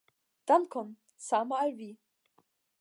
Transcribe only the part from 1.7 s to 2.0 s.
vi!